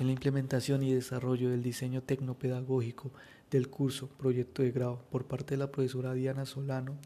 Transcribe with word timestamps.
En 0.00 0.06
la 0.06 0.12
implementación 0.12 0.82
y 0.82 0.94
desarrollo 0.94 1.50
del 1.50 1.62
diseño 1.62 2.02
tecnopedagógico 2.02 3.10
del 3.50 3.68
curso 3.68 4.08
Proyecto 4.08 4.62
de 4.62 4.70
Grado 4.70 5.04
por 5.10 5.26
parte 5.26 5.52
de 5.52 5.58
la 5.58 5.70
profesora 5.70 6.14
Diana 6.14 6.46
Solano, 6.46 6.96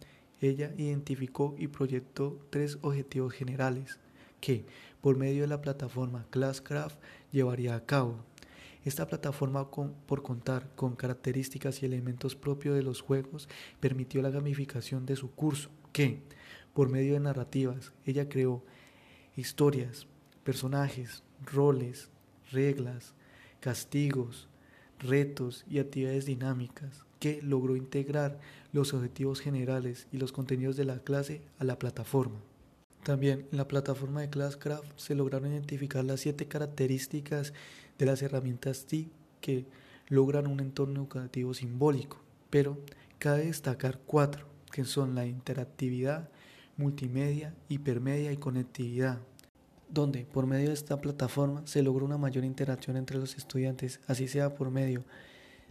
ella 0.41 0.73
identificó 0.79 1.57
y 1.59 1.67
proyectó 1.67 2.39
tres 2.51 2.79
objetivos 2.83 3.33
generales 3.33 3.99
que, 4.41 4.65
por 5.01 5.17
medio 5.17 5.43
de 5.43 5.49
la 5.49 5.61
plataforma 5.61 6.25
Classcraft, 6.31 6.97
llevaría 7.33 7.75
a 7.75 7.85
cabo. 7.85 8.15
Esta 8.85 9.09
plataforma, 9.09 9.73
por 9.73 10.23
contar 10.23 10.71
con 10.77 10.95
características 10.95 11.83
y 11.83 11.87
elementos 11.87 12.37
propios 12.37 12.77
de 12.77 12.85
los 12.85 13.01
juegos, 13.01 13.49
permitió 13.81 14.23
la 14.23 14.31
gamificación 14.31 15.05
de 15.05 15.17
su 15.17 15.33
curso, 15.33 15.69
que, 15.91 16.23
por 16.73 16.89
medio 16.89 17.15
de 17.15 17.21
narrativas, 17.21 17.93
ella 18.07 18.29
creó 18.29 18.63
historias, 19.35 20.07
personajes, 20.45 21.25
roles, 21.45 22.14
reglas, 22.51 23.15
castigos, 23.61 24.49
retos 24.99 25.65
y 25.69 25.79
actividades 25.79 26.27
dinámicas 26.27 27.05
que 27.19 27.41
logró 27.43 27.77
integrar 27.77 28.39
los 28.73 28.93
objetivos 28.93 29.41
generales 29.41 30.07
y 30.13 30.19
los 30.19 30.33
contenidos 30.33 30.77
de 30.77 30.85
la 30.85 30.99
clase 30.99 31.41
a 31.59 31.65
la 31.65 31.79
plataforma. 31.79 32.37
También 33.03 33.47
en 33.51 33.59
la 33.59 33.69
plataforma 33.69 34.23
de 34.23 34.31
Classcraft 34.31 34.85
se 34.97 35.15
lograron 35.15 35.53
identificar 35.53 36.05
las 36.05 36.21
siete 36.21 36.47
características 36.47 37.53
de 37.99 38.07
las 38.07 38.23
herramientas 38.23 38.87
TIC 38.87 39.09
que 39.41 39.67
logran 40.09 40.47
un 40.47 40.61
entorno 40.61 41.01
educativo 41.01 41.55
simbólico, 41.55 42.19
pero 42.51 42.79
cabe 43.19 43.47
destacar 43.47 44.01
cuatro, 44.07 44.47
que 44.71 44.85
son 44.85 45.15
la 45.15 45.27
interactividad, 45.27 46.29
multimedia, 46.77 47.55
hipermedia 47.69 48.33
y 48.33 48.37
conectividad, 48.37 49.21
donde 49.95 50.27
por 50.27 50.47
medio 50.47 50.69
de 50.69 50.75
esta 50.75 51.01
plataforma 51.01 51.63
se 51.67 51.83
logra 51.83 52.05
una 52.05 52.19
mayor 52.19 52.45
interacción 52.45 52.97
entre 52.97 53.19
los 53.19 53.37
estudiantes, 53.37 54.01
así 54.09 54.27
sea 54.27 54.55
por 54.55 54.71
medio 54.71 55.05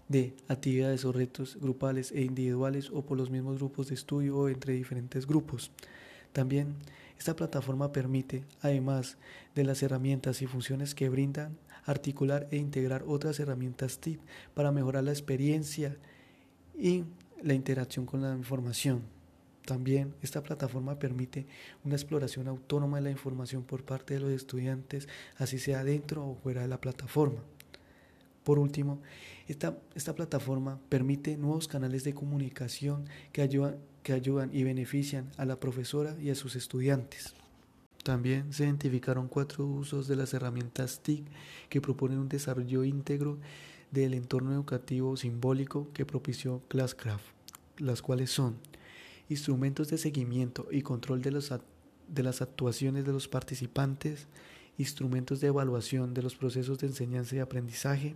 de 0.08 0.34
actividades 0.48 1.06
o 1.06 1.12
retos 1.12 1.58
grupales 1.60 2.12
e 2.12 2.22
individuales 2.22 2.90
o 2.90 3.06
por 3.06 3.18
los 3.18 3.30
mismos 3.30 3.58
grupos 3.58 3.90
de 3.90 3.96
estudio 3.96 4.38
o 4.38 4.50
entre 4.50 4.74
diferentes 4.74 5.28
grupos. 5.28 5.72
También 6.32 6.76
esta 7.20 7.36
plataforma 7.36 7.92
permite, 7.92 8.44
además 8.62 9.18
de 9.56 9.66
las 9.66 9.84
herramientas 9.84 10.42
y 10.42 10.48
funciones 10.48 10.96
que 10.96 11.10
brindan, 11.10 11.58
articular 11.86 12.48
e 12.52 12.58
integrar 12.58 13.04
otras 13.06 13.40
herramientas 13.40 14.00
TIP 14.00 14.22
para 14.54 14.72
mejorar 14.72 15.04
la 15.04 15.12
experiencia 15.12 15.98
y 16.78 17.04
la 17.42 17.54
interacción 17.54 18.06
con 18.06 18.22
la 18.22 18.34
información. 18.36 19.13
También 19.66 20.14
esta 20.22 20.44
plataforma 20.44 21.00
permite 21.00 21.48
una 21.86 21.96
exploración 21.96 22.48
autónoma 22.48 22.98
de 22.98 23.04
la 23.04 23.12
información 23.12 23.64
por 23.64 23.84
parte 23.84 24.16
de 24.16 24.20
los 24.20 24.32
estudiantes, 24.32 25.08
así 25.38 25.58
sea 25.58 25.84
dentro 25.84 26.26
o 26.26 26.36
fuera 26.36 26.62
de 26.62 26.68
la 26.68 26.82
plataforma. 26.82 27.40
Por 28.44 28.60
último, 28.60 29.02
esta, 29.48 29.78
esta 29.96 30.16
plataforma 30.16 30.80
permite 30.90 31.38
nuevos 31.38 31.70
canales 31.70 32.04
de 32.04 32.14
comunicación 32.14 33.06
que 33.32 33.42
ayudan, 33.42 33.78
que 34.04 34.12
ayudan 34.12 34.50
y 34.54 34.64
benefician 34.64 35.32
a 35.38 35.46
la 35.46 35.60
profesora 35.60 36.18
y 36.22 36.30
a 36.30 36.36
sus 36.36 36.58
estudiantes. 36.58 37.34
También 38.04 38.52
se 38.52 38.66
identificaron 38.66 39.30
cuatro 39.30 39.66
usos 39.66 40.10
de 40.10 40.18
las 40.18 40.34
herramientas 40.34 41.00
TIC 41.02 41.24
que 41.70 41.80
proponen 41.80 42.20
un 42.20 42.28
desarrollo 42.28 42.84
íntegro 42.84 43.38
del 43.92 44.14
entorno 44.14 44.52
educativo 44.52 45.16
simbólico 45.16 45.88
que 45.94 46.06
propició 46.06 46.62
Classcraft, 46.68 47.24
las 47.78 48.02
cuales 48.02 48.30
son 48.30 48.58
instrumentos 49.34 49.90
de 49.90 49.98
seguimiento 49.98 50.68
y 50.72 50.82
control 50.82 51.22
de, 51.22 51.32
los, 51.32 51.54
de 52.08 52.24
las 52.24 52.42
actuaciones 52.42 53.06
de 53.06 53.12
los 53.12 53.28
participantes, 53.28 54.28
instrumentos 54.78 55.40
de 55.42 55.48
evaluación 55.48 56.14
de 56.14 56.24
los 56.24 56.36
procesos 56.36 56.80
de 56.80 56.88
enseñanza 56.88 57.36
y 57.36 57.40
aprendizaje, 57.40 58.16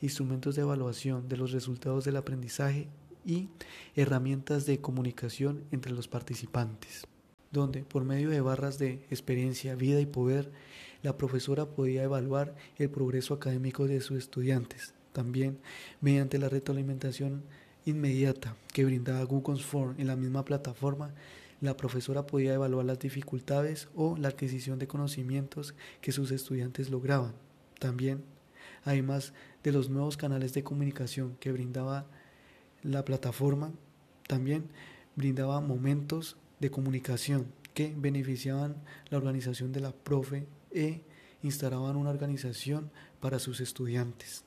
instrumentos 0.00 0.56
de 0.56 0.62
evaluación 0.62 1.28
de 1.28 1.36
los 1.36 1.52
resultados 1.52 2.04
del 2.04 2.16
aprendizaje 2.16 2.88
y 3.24 3.48
herramientas 3.96 4.66
de 4.66 4.80
comunicación 4.80 5.64
entre 5.70 5.92
los 5.92 6.08
participantes, 6.08 7.06
donde 7.52 7.84
por 7.84 8.04
medio 8.04 8.30
de 8.30 8.40
barras 8.40 8.78
de 8.78 9.06
experiencia, 9.10 9.74
vida 9.74 10.00
y 10.00 10.06
poder, 10.06 10.50
la 11.02 11.16
profesora 11.16 11.66
podía 11.66 12.02
evaluar 12.02 12.54
el 12.76 12.90
progreso 12.90 13.34
académico 13.34 13.86
de 13.86 14.00
sus 14.00 14.18
estudiantes. 14.18 14.94
También 15.12 15.58
mediante 16.00 16.38
la 16.38 16.48
retroalimentación 16.48 17.44
inmediata 17.84 18.56
que 18.72 18.84
brindaba 18.84 19.22
Google 19.24 19.62
Form 19.62 19.94
en 19.98 20.06
la 20.06 20.16
misma 20.16 20.44
plataforma, 20.44 21.12
la 21.60 21.76
profesora 21.76 22.26
podía 22.26 22.54
evaluar 22.54 22.84
las 22.84 22.98
dificultades 22.98 23.88
o 23.94 24.16
la 24.16 24.28
adquisición 24.28 24.78
de 24.78 24.86
conocimientos 24.86 25.74
que 26.00 26.12
sus 26.12 26.30
estudiantes 26.30 26.90
lograban. 26.90 27.32
También, 27.78 28.22
además 28.84 29.32
de 29.62 29.72
los 29.72 29.88
nuevos 29.88 30.16
canales 30.16 30.52
de 30.52 30.62
comunicación 30.62 31.36
que 31.40 31.52
brindaba 31.52 32.06
la 32.82 33.04
plataforma, 33.04 33.72
también 34.26 34.68
brindaba 35.16 35.60
momentos 35.60 36.36
de 36.60 36.70
comunicación 36.70 37.46
que 37.72 37.94
beneficiaban 37.96 38.76
la 39.10 39.18
organización 39.18 39.72
de 39.72 39.80
la 39.80 39.92
profe 39.92 40.46
e 40.70 41.02
instalaban 41.42 41.96
una 41.96 42.10
organización 42.10 42.90
para 43.20 43.38
sus 43.38 43.60
estudiantes. 43.60 44.44